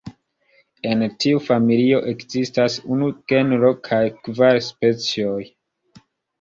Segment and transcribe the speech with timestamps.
[0.91, 5.41] En tiu familio ekzistas unu genro kaj kvar specioj.